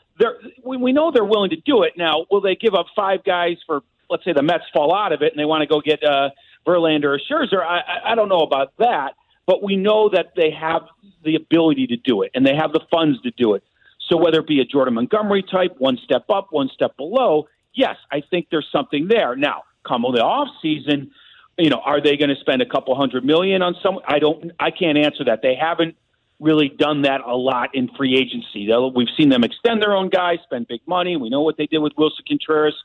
we, 0.63 0.77
we 0.77 0.93
know 0.93 1.11
they're 1.11 1.25
willing 1.25 1.49
to 1.49 1.57
do 1.57 1.83
it. 1.83 1.93
Now, 1.97 2.25
will 2.31 2.41
they 2.41 2.55
give 2.55 2.75
up 2.75 2.85
five 2.95 3.23
guys 3.25 3.57
for, 3.65 3.81
let's 4.09 4.23
say, 4.23 4.31
the 4.31 4.43
Mets 4.43 4.63
fall 4.73 4.95
out 4.95 5.11
of 5.11 5.21
it 5.21 5.33
and 5.33 5.39
they 5.39 5.45
want 5.45 5.61
to 5.61 5.67
go 5.67 5.81
get 5.81 6.03
uh, 6.03 6.29
Verlander 6.65 7.05
or 7.05 7.19
Scherzer? 7.19 7.61
I, 7.61 7.79
I, 7.79 8.11
I 8.11 8.15
don't 8.15 8.29
know 8.29 8.41
about 8.41 8.73
that 8.77 9.15
but 9.45 9.63
we 9.63 9.75
know 9.75 10.09
that 10.09 10.33
they 10.35 10.51
have 10.51 10.83
the 11.23 11.35
ability 11.35 11.87
to 11.87 11.97
do 11.97 12.21
it 12.21 12.31
and 12.33 12.45
they 12.45 12.55
have 12.55 12.73
the 12.73 12.81
funds 12.91 13.21
to 13.21 13.31
do 13.31 13.53
it. 13.53 13.63
So 14.09 14.17
whether 14.17 14.39
it 14.39 14.47
be 14.47 14.59
a 14.59 14.65
Jordan 14.65 14.95
Montgomery 14.95 15.43
type, 15.43 15.75
one 15.77 15.97
step 16.03 16.25
up, 16.29 16.47
one 16.51 16.69
step 16.73 16.97
below, 16.97 17.47
yes, 17.73 17.95
I 18.11 18.21
think 18.29 18.47
there's 18.51 18.67
something 18.71 19.07
there. 19.07 19.35
Now, 19.35 19.63
come 19.87 20.05
on 20.05 20.13
the 20.13 20.21
off 20.21 20.49
season, 20.61 21.11
you 21.57 21.69
know, 21.69 21.81
are 21.83 22.01
they 22.01 22.17
going 22.17 22.29
to 22.29 22.39
spend 22.39 22.61
a 22.61 22.65
couple 22.65 22.95
hundred 22.95 23.23
million 23.23 23.61
on 23.61 23.75
some? 23.83 23.99
I 24.07 24.19
don't. 24.19 24.51
I 24.59 24.71
can't 24.71 24.97
answer 24.97 25.25
that. 25.25 25.41
They 25.41 25.55
haven't 25.55 25.95
really 26.39 26.69
done 26.69 27.03
that 27.03 27.21
a 27.21 27.35
lot 27.35 27.75
in 27.75 27.87
free 27.95 28.15
agency. 28.15 28.67
We've 28.95 29.07
seen 29.15 29.29
them 29.29 29.43
extend 29.43 29.81
their 29.81 29.93
own 29.93 30.09
guys, 30.09 30.39
spend 30.43 30.67
big 30.67 30.81
money. 30.87 31.15
We 31.15 31.29
know 31.29 31.41
what 31.41 31.57
they 31.57 31.67
did 31.67 31.79
with 31.79 31.93
Willson 31.97 32.25
Contreras. 32.27 32.75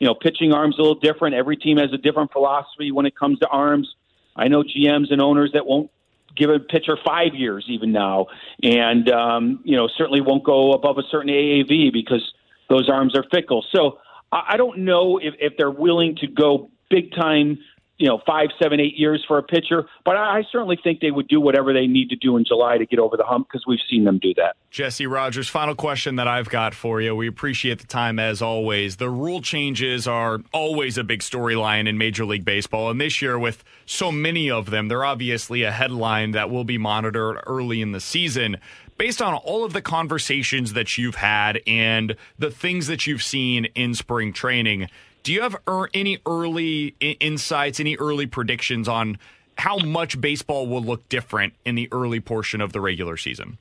You 0.00 0.08
know, 0.08 0.14
pitching 0.14 0.52
arms 0.52 0.76
a 0.78 0.82
little 0.82 0.98
different. 0.98 1.36
Every 1.36 1.56
team 1.56 1.76
has 1.76 1.92
a 1.92 1.96
different 1.96 2.32
philosophy 2.32 2.90
when 2.90 3.06
it 3.06 3.16
comes 3.16 3.38
to 3.38 3.46
arms. 3.46 3.88
I 4.34 4.48
know 4.48 4.64
GMs 4.64 5.12
and 5.12 5.22
owners 5.22 5.52
that 5.54 5.64
won't 5.64 5.90
give 6.36 6.50
a 6.50 6.58
pitcher 6.58 6.96
five 7.04 7.34
years 7.34 7.64
even 7.68 7.92
now, 7.92 8.26
and 8.62 9.10
um, 9.10 9.60
you 9.64 9.76
know 9.76 9.88
certainly 9.96 10.20
won't 10.20 10.44
go 10.44 10.72
above 10.72 10.98
a 10.98 11.02
certain 11.10 11.30
AAV 11.30 11.92
because 11.92 12.32
those 12.68 12.88
arms 12.88 13.16
are 13.16 13.24
fickle. 13.30 13.64
So 13.74 13.98
I, 14.32 14.50
I 14.50 14.56
don't 14.56 14.78
know 14.78 15.18
if, 15.18 15.34
if 15.38 15.54
they're 15.56 15.70
willing 15.70 16.16
to 16.16 16.26
go 16.26 16.70
big 16.90 17.12
time 17.12 17.58
you 17.98 18.08
know, 18.08 18.20
five, 18.26 18.48
seven, 18.60 18.80
eight 18.80 18.96
years 18.96 19.24
for 19.26 19.38
a 19.38 19.42
pitcher. 19.42 19.86
But 20.04 20.16
I 20.16 20.42
certainly 20.50 20.78
think 20.82 21.00
they 21.00 21.10
would 21.10 21.28
do 21.28 21.40
whatever 21.40 21.72
they 21.72 21.86
need 21.86 22.10
to 22.10 22.16
do 22.16 22.36
in 22.36 22.44
July 22.44 22.78
to 22.78 22.86
get 22.86 22.98
over 22.98 23.16
the 23.16 23.24
hump 23.24 23.48
because 23.48 23.64
we've 23.66 23.80
seen 23.88 24.04
them 24.04 24.18
do 24.18 24.34
that. 24.34 24.56
Jesse 24.70 25.06
Rogers, 25.06 25.48
final 25.48 25.76
question 25.76 26.16
that 26.16 26.26
I've 26.26 26.48
got 26.48 26.74
for 26.74 27.00
you. 27.00 27.14
We 27.14 27.28
appreciate 27.28 27.78
the 27.78 27.86
time 27.86 28.18
as 28.18 28.42
always. 28.42 28.96
The 28.96 29.08
rule 29.08 29.40
changes 29.40 30.08
are 30.08 30.40
always 30.52 30.98
a 30.98 31.04
big 31.04 31.20
storyline 31.20 31.88
in 31.88 31.96
Major 31.96 32.24
League 32.24 32.44
Baseball. 32.44 32.90
And 32.90 33.00
this 33.00 33.22
year, 33.22 33.38
with 33.38 33.62
so 33.86 34.10
many 34.10 34.50
of 34.50 34.70
them, 34.70 34.88
they're 34.88 35.04
obviously 35.04 35.62
a 35.62 35.70
headline 35.70 36.32
that 36.32 36.50
will 36.50 36.64
be 36.64 36.78
monitored 36.78 37.38
early 37.46 37.80
in 37.80 37.92
the 37.92 38.00
season 38.00 38.56
based 38.98 39.20
on 39.20 39.34
all 39.34 39.64
of 39.64 39.72
the 39.72 39.82
conversations 39.82 40.72
that 40.72 40.98
you've 40.98 41.16
had 41.16 41.60
and 41.66 42.16
the 42.38 42.50
things 42.50 42.86
that 42.86 43.06
you've 43.06 43.22
seen 43.22 43.66
in 43.74 43.94
spring 43.94 44.32
training, 44.32 44.88
do 45.24 45.32
you 45.32 45.42
have 45.42 45.56
er- 45.68 45.90
any 45.92 46.18
early 46.24 46.94
I- 47.02 47.16
insights, 47.18 47.80
any 47.80 47.96
early 47.96 48.26
predictions 48.26 48.86
on 48.86 49.18
how 49.58 49.78
much 49.78 50.20
baseball 50.20 50.68
will 50.68 50.82
look 50.82 51.08
different 51.08 51.54
in 51.64 51.74
the 51.74 51.88
early 51.90 52.20
portion 52.20 52.60
of 52.60 52.72
the 52.72 52.80
regular 52.80 53.16
season? 53.16 53.58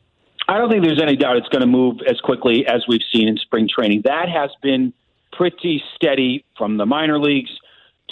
I 0.47 0.57
don't 0.57 0.69
think 0.69 0.83
there's 0.83 1.01
any 1.01 1.15
doubt 1.15 1.37
it's 1.37 1.47
going 1.47 1.61
to 1.61 1.67
move 1.67 2.01
as 2.07 2.19
quickly 2.19 2.67
as 2.67 2.83
we've 2.87 3.01
seen 3.13 3.27
in 3.27 3.37
spring 3.37 3.67
training. 3.73 4.01
That 4.03 4.27
has 4.29 4.51
been 4.61 4.93
pretty 5.31 5.81
steady 5.95 6.45
from 6.57 6.77
the 6.77 6.85
minor 6.85 7.17
leagues 7.17 7.49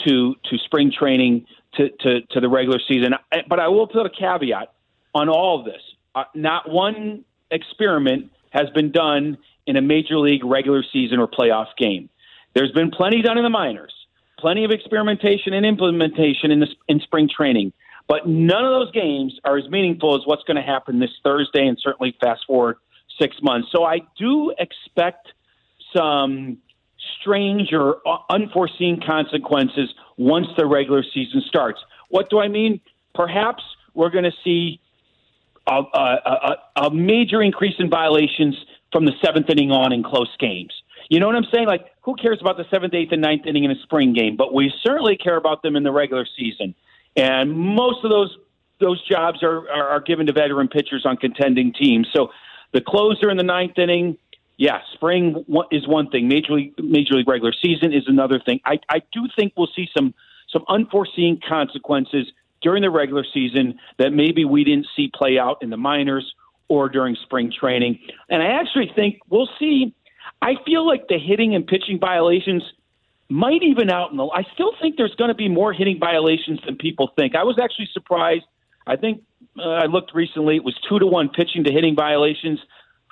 to 0.07 0.35
to 0.45 0.57
spring 0.65 0.91
training 0.97 1.45
to, 1.75 1.89
to, 1.89 2.21
to 2.21 2.39
the 2.39 2.47
regular 2.47 2.79
season. 2.87 3.13
But 3.49 3.59
I 3.59 3.67
will 3.67 3.87
put 3.87 4.05
a 4.05 4.09
caveat 4.09 4.73
on 5.13 5.27
all 5.27 5.59
of 5.59 5.65
this. 5.65 5.81
Uh, 6.15 6.23
not 6.33 6.69
one 6.69 7.25
experiment 7.51 8.31
has 8.51 8.69
been 8.69 8.91
done 8.91 9.37
in 9.67 9.75
a 9.75 9.81
major 9.81 10.17
league 10.17 10.43
regular 10.43 10.83
season 10.91 11.19
or 11.19 11.27
playoff 11.27 11.67
game. 11.77 12.09
There's 12.53 12.71
been 12.71 12.91
plenty 12.91 13.21
done 13.21 13.37
in 13.37 13.43
the 13.43 13.49
minors, 13.49 13.93
plenty 14.39 14.65
of 14.65 14.71
experimentation 14.71 15.53
and 15.53 15.65
implementation 15.65 16.51
in 16.51 16.59
the 16.59 16.67
in 16.87 16.99
spring 16.99 17.29
training, 17.29 17.73
but 18.07 18.27
none 18.27 18.65
of 18.65 18.71
those 18.71 18.91
games 18.91 19.39
are 19.45 19.57
as 19.57 19.69
meaningful 19.69 20.15
as 20.15 20.21
what's 20.25 20.43
going 20.43 20.57
to 20.57 20.63
happen 20.63 20.99
this 20.99 21.11
Thursday 21.23 21.65
and 21.65 21.77
certainly 21.81 22.15
fast 22.21 22.41
forward 22.45 22.77
six 23.19 23.37
months. 23.41 23.69
So 23.71 23.83
I 23.83 23.99
do 24.17 24.53
expect 24.57 25.29
some 25.95 26.57
strange 27.19 27.73
or 27.73 28.01
unforeseen 28.29 29.01
consequences 29.05 29.93
once 30.17 30.47
the 30.57 30.65
regular 30.65 31.03
season 31.13 31.41
starts. 31.47 31.79
What 32.09 32.29
do 32.29 32.39
I 32.39 32.47
mean? 32.47 32.81
Perhaps 33.13 33.63
we're 33.93 34.09
going 34.09 34.25
to 34.25 34.33
see 34.43 34.79
a, 35.67 35.81
a, 35.93 36.17
a, 36.25 36.83
a 36.87 36.93
major 36.93 37.41
increase 37.41 37.75
in 37.79 37.89
violations 37.89 38.55
from 38.91 39.05
the 39.05 39.13
seventh 39.23 39.49
inning 39.49 39.71
on 39.71 39.93
in 39.93 40.03
close 40.03 40.29
games. 40.39 40.73
You 41.11 41.19
know 41.19 41.27
what 41.27 41.35
I'm 41.35 41.45
saying? 41.53 41.67
Like, 41.67 41.87
who 42.03 42.15
cares 42.15 42.37
about 42.39 42.55
the 42.55 42.63
seventh, 42.71 42.93
eighth, 42.93 43.11
and 43.11 43.21
ninth 43.21 43.45
inning 43.45 43.65
in 43.65 43.71
a 43.71 43.75
spring 43.83 44.13
game? 44.13 44.37
But 44.37 44.53
we 44.53 44.73
certainly 44.81 45.17
care 45.17 45.35
about 45.35 45.61
them 45.61 45.75
in 45.75 45.83
the 45.83 45.91
regular 45.91 46.25
season. 46.37 46.73
And 47.17 47.51
most 47.51 48.05
of 48.05 48.09
those 48.09 48.37
those 48.79 49.05
jobs 49.05 49.43
are, 49.43 49.69
are, 49.69 49.89
are 49.89 49.99
given 49.99 50.25
to 50.27 50.33
veteran 50.33 50.69
pitchers 50.69 51.05
on 51.05 51.17
contending 51.17 51.73
teams. 51.73 52.07
So 52.13 52.29
the 52.71 52.79
closer 52.79 53.29
in 53.29 53.35
the 53.35 53.43
ninth 53.43 53.77
inning, 53.77 54.17
yeah, 54.55 54.79
spring 54.93 55.45
is 55.69 55.85
one 55.85 56.09
thing. 56.09 56.29
Major 56.29 56.53
league, 56.53 56.73
major 56.81 57.15
league 57.15 57.27
regular 57.27 57.53
season 57.61 57.91
is 57.91 58.03
another 58.07 58.39
thing. 58.39 58.61
I, 58.63 58.79
I 58.87 59.01
do 59.11 59.27
think 59.35 59.51
we'll 59.57 59.69
see 59.75 59.89
some 59.93 60.13
some 60.49 60.63
unforeseen 60.69 61.41
consequences 61.45 62.31
during 62.61 62.83
the 62.83 62.89
regular 62.89 63.25
season 63.33 63.77
that 63.97 64.11
maybe 64.13 64.45
we 64.45 64.63
didn't 64.63 64.87
see 64.95 65.11
play 65.13 65.37
out 65.37 65.57
in 65.61 65.71
the 65.71 65.77
minors 65.77 66.33
or 66.69 66.87
during 66.87 67.17
spring 67.17 67.51
training. 67.51 67.99
And 68.29 68.41
I 68.41 68.61
actually 68.61 68.89
think 68.95 69.19
we'll 69.29 69.49
see. 69.59 69.93
I 70.41 70.55
feel 70.65 70.85
like 70.85 71.07
the 71.07 71.19
hitting 71.19 71.55
and 71.55 71.65
pitching 71.65 71.99
violations 71.99 72.63
might 73.29 73.63
even 73.63 73.89
out 73.89 74.11
in 74.11 74.17
the. 74.17 74.25
I 74.25 74.43
still 74.53 74.73
think 74.81 74.97
there's 74.97 75.15
going 75.15 75.29
to 75.29 75.35
be 75.35 75.47
more 75.47 75.71
hitting 75.71 75.99
violations 75.99 76.59
than 76.65 76.75
people 76.75 77.11
think. 77.15 77.35
I 77.35 77.43
was 77.43 77.57
actually 77.61 77.89
surprised. 77.93 78.43
I 78.87 78.95
think 78.95 79.23
uh, 79.57 79.69
I 79.69 79.85
looked 79.85 80.13
recently; 80.13 80.55
it 80.55 80.63
was 80.63 80.75
two 80.89 80.99
to 80.99 81.05
one 81.05 81.29
pitching 81.29 81.63
to 81.63 81.71
hitting 81.71 81.95
violations. 81.95 82.59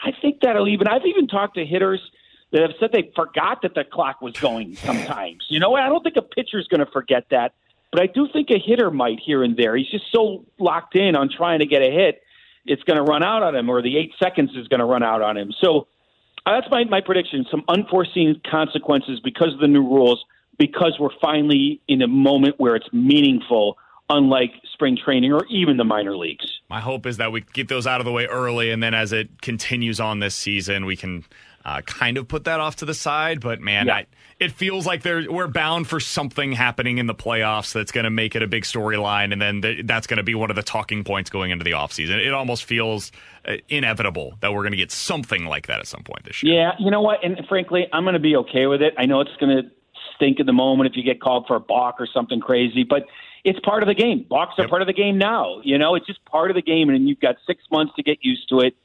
I 0.03 0.11
think 0.21 0.41
that'll 0.41 0.67
even. 0.67 0.87
I've 0.87 1.05
even 1.05 1.27
talked 1.27 1.55
to 1.55 1.65
hitters 1.65 2.01
that 2.51 2.61
have 2.61 2.71
said 2.79 2.91
they 2.91 3.11
forgot 3.15 3.61
that 3.61 3.75
the 3.75 3.83
clock 3.83 4.21
was 4.21 4.33
going. 4.33 4.75
Sometimes, 4.75 5.45
you 5.49 5.59
know, 5.59 5.75
I 5.75 5.87
don't 5.87 6.03
think 6.03 6.17
a 6.17 6.21
pitcher's 6.21 6.67
going 6.67 6.83
to 6.83 6.91
forget 6.91 7.25
that, 7.29 7.53
but 7.91 8.01
I 8.01 8.07
do 8.07 8.27
think 8.31 8.49
a 8.49 8.59
hitter 8.59 8.89
might 8.89 9.19
here 9.23 9.43
and 9.43 9.55
there. 9.55 9.75
He's 9.77 9.89
just 9.89 10.05
so 10.11 10.45
locked 10.57 10.95
in 10.95 11.15
on 11.15 11.29
trying 11.29 11.59
to 11.59 11.65
get 11.65 11.81
a 11.81 11.91
hit, 11.91 12.23
it's 12.65 12.83
going 12.83 12.97
to 12.97 13.03
run 13.03 13.23
out 13.23 13.43
on 13.43 13.55
him, 13.55 13.69
or 13.69 13.81
the 13.81 13.97
eight 13.97 14.13
seconds 14.21 14.51
is 14.55 14.67
going 14.67 14.79
to 14.79 14.85
run 14.85 15.03
out 15.03 15.21
on 15.21 15.37
him. 15.37 15.51
So 15.61 15.87
that's 16.45 16.67
my, 16.69 16.83
my 16.85 17.01
prediction. 17.01 17.45
Some 17.49 17.63
unforeseen 17.67 18.41
consequences 18.49 19.19
because 19.23 19.53
of 19.53 19.59
the 19.59 19.67
new 19.67 19.83
rules, 19.83 20.23
because 20.57 20.97
we're 20.99 21.17
finally 21.21 21.81
in 21.87 22.01
a 22.01 22.07
moment 22.07 22.55
where 22.57 22.75
it's 22.75 22.91
meaningful, 22.91 23.77
unlike 24.09 24.51
spring 24.73 24.97
training 24.97 25.31
or 25.31 25.45
even 25.49 25.77
the 25.77 25.83
minor 25.83 26.15
leagues. 26.17 26.59
My 26.69 26.79
hope 26.79 27.05
is 27.05 27.17
that 27.17 27.31
we 27.31 27.41
get 27.41 27.67
those 27.67 27.85
out 27.87 28.01
of 28.01 28.05
the 28.05 28.11
way 28.11 28.25
early, 28.25 28.71
and 28.71 28.81
then 28.81 28.93
as 28.93 29.13
it 29.13 29.41
continues 29.41 29.99
on 29.99 30.19
this 30.19 30.35
season, 30.35 30.85
we 30.85 30.95
can 30.95 31.25
uh, 31.65 31.81
kind 31.81 32.17
of 32.17 32.27
put 32.27 32.45
that 32.45 32.59
off 32.59 32.77
to 32.77 32.85
the 32.85 32.93
side. 32.93 33.41
But 33.41 33.61
man, 33.61 33.87
yeah. 33.87 33.95
I, 33.95 34.05
it 34.39 34.51
feels 34.53 34.85
like 34.85 35.03
we're 35.03 35.47
bound 35.47 35.87
for 35.87 35.99
something 35.99 36.53
happening 36.53 36.97
in 36.97 37.07
the 37.07 37.13
playoffs 37.13 37.73
that's 37.73 37.91
going 37.91 38.05
to 38.05 38.09
make 38.09 38.35
it 38.35 38.41
a 38.41 38.47
big 38.47 38.63
storyline, 38.63 39.33
and 39.33 39.41
then 39.41 39.61
the, 39.61 39.81
that's 39.83 40.07
going 40.07 40.17
to 40.17 40.23
be 40.23 40.35
one 40.35 40.49
of 40.49 40.55
the 40.55 40.63
talking 40.63 41.03
points 41.03 41.29
going 41.29 41.51
into 41.51 41.65
the 41.65 41.71
offseason. 41.71 42.25
It 42.25 42.33
almost 42.33 42.63
feels 42.63 43.11
uh, 43.45 43.57
inevitable 43.67 44.37
that 44.39 44.53
we're 44.53 44.63
going 44.63 44.71
to 44.71 44.77
get 44.77 44.91
something 44.91 45.45
like 45.45 45.67
that 45.67 45.79
at 45.79 45.87
some 45.87 46.03
point 46.03 46.23
this 46.23 46.41
year. 46.41 46.55
Yeah, 46.55 46.71
you 46.79 46.89
know 46.89 47.01
what? 47.01 47.23
And 47.23 47.39
frankly, 47.47 47.87
I'm 47.91 48.03
going 48.03 48.13
to 48.13 48.19
be 48.19 48.35
okay 48.37 48.65
with 48.65 48.81
it. 48.81 48.93
I 48.97 49.05
know 49.05 49.19
it's 49.21 49.35
going 49.39 49.55
to 49.55 49.69
stink 50.15 50.39
in 50.39 50.45
the 50.45 50.53
moment 50.53 50.89
if 50.89 50.95
you 50.95 51.03
get 51.03 51.21
called 51.21 51.45
for 51.47 51.55
a 51.55 51.59
balk 51.59 51.95
or 51.99 52.07
something 52.07 52.39
crazy, 52.39 52.83
but 52.83 53.05
it's 53.43 53.59
part 53.61 53.83
of 53.83 53.87
the 53.87 53.95
game. 53.95 54.25
Balks 54.29 54.55
are 54.57 54.63
yep. 54.63 54.69
part 54.69 54.81
of 54.81 54.87
the 54.87 54.93
game 54.93 55.17
now. 55.17 55.61
You 55.63 55.77
know, 55.77 55.95
it's 55.95 56.05
just 56.05 56.23
part 56.25 56.51
of 56.51 56.55
the 56.55 56.61
game, 56.61 56.89
and 56.89 57.07
you've 57.07 57.19
got 57.19 57.35
six 57.45 57.63
months 57.71 57.93
to 57.95 58.03
get 58.03 58.19
used 58.21 58.49
to 58.49 58.59
it. 58.59 58.75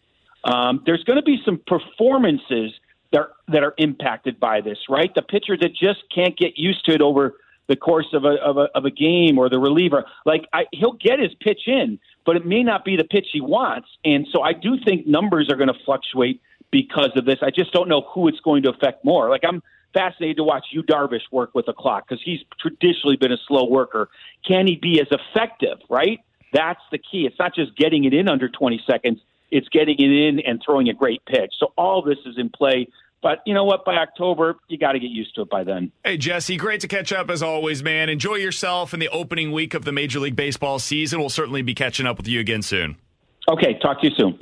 Um, 0.44 0.82
there's 0.84 1.02
going 1.04 1.16
to 1.16 1.23
be 1.23 1.40
some 1.44 1.61
performances 1.66 2.73
that 3.12 3.20
are, 3.20 3.32
that 3.49 3.62
are 3.62 3.75
impacted 3.78 4.38
by 4.38 4.61
this, 4.61 4.78
right? 4.88 5.14
The 5.14 5.23
pitcher 5.23 5.56
that 5.56 5.75
just 5.75 6.00
can't 6.14 6.37
get 6.37 6.58
used 6.58 6.84
to 6.87 6.92
it 6.92 7.00
over 7.00 7.34
the 7.66 7.76
course 7.76 8.08
of 8.12 8.25
a 8.25 8.34
of 8.44 8.58
a, 8.58 8.68
of 8.75 8.84
a 8.84 8.90
game, 8.90 9.38
or 9.38 9.49
the 9.49 9.58
reliever, 9.58 10.04
like 10.26 10.46
I, 10.52 10.66
he'll 10.73 10.92
get 10.92 11.18
his 11.18 11.30
pitch 11.40 11.62
in, 11.66 11.99
but 12.26 12.37
it 12.37 12.44
may 12.44 12.62
not 12.62 12.84
be 12.84 12.96
the 12.96 13.04
pitch 13.04 13.28
he 13.32 13.40
wants, 13.40 13.88
and 14.04 14.26
so 14.30 14.42
I 14.42 14.52
do 14.52 14.76
think 14.84 15.06
numbers 15.06 15.49
are 15.50 15.56
going 15.56 15.73
to 15.73 15.84
fluctuate 15.84 16.42
because 16.70 17.12
of 17.16 17.25
this. 17.25 17.38
I 17.40 17.50
just 17.50 17.73
don't 17.73 17.88
know 17.88 18.02
who 18.12 18.28
it's 18.28 18.40
going 18.40 18.64
to 18.64 18.70
affect 18.70 19.02
more. 19.02 19.30
Like 19.30 19.44
I'm 19.49 19.62
fascinated 19.94 20.36
to 20.38 20.44
watch 20.44 20.66
Yu 20.72 20.82
Darvish 20.82 21.22
work 21.32 21.54
with 21.54 21.66
the 21.66 21.72
clock 21.72 22.08
because 22.08 22.22
he's 22.22 22.40
traditionally 22.60 23.16
been 23.16 23.32
a 23.32 23.38
slow 23.48 23.66
worker. 23.66 24.10
Can 24.46 24.66
he 24.66 24.76
be 24.76 25.00
as 25.00 25.06
effective? 25.10 25.78
Right, 25.88 26.20
that's 26.52 26.82
the 26.90 26.98
key. 26.98 27.26
It's 27.26 27.38
not 27.38 27.54
just 27.54 27.74
getting 27.76 28.04
it 28.04 28.12
in 28.12 28.28
under 28.28 28.48
20 28.48 28.82
seconds 28.86 29.20
it's 29.54 29.68
getting 29.68 29.94
it 29.98 30.10
in 30.10 30.40
and 30.40 30.60
throwing 30.64 30.88
a 30.88 30.92
great 30.92 31.24
pitch. 31.26 31.54
So 31.58 31.72
all 31.78 32.02
this 32.02 32.18
is 32.26 32.36
in 32.36 32.50
play. 32.50 32.88
But 33.22 33.38
you 33.46 33.54
know 33.54 33.64
what? 33.64 33.84
By 33.84 33.94
October, 33.94 34.56
you 34.68 34.76
got 34.76 34.92
to 34.92 34.98
get 34.98 35.10
used 35.10 35.34
to 35.36 35.42
it 35.42 35.48
by 35.48 35.64
then. 35.64 35.92
Hey, 36.04 36.18
Jesse, 36.18 36.56
great 36.56 36.80
to 36.80 36.88
catch 36.88 37.12
up 37.12 37.30
as 37.30 37.42
always, 37.42 37.82
man. 37.82 38.10
Enjoy 38.10 38.34
yourself 38.34 38.92
in 38.92 39.00
the 39.00 39.08
opening 39.08 39.52
week 39.52 39.72
of 39.72 39.84
the 39.84 39.92
Major 39.92 40.18
League 40.20 40.36
Baseball 40.36 40.78
season. 40.78 41.20
We'll 41.20 41.30
certainly 41.30 41.62
be 41.62 41.74
catching 41.74 42.04
up 42.04 42.18
with 42.18 42.28
you 42.28 42.40
again 42.40 42.62
soon. 42.62 42.96
Okay, 43.48 43.78
talk 43.80 44.00
to 44.00 44.08
you 44.08 44.14
soon. 44.16 44.38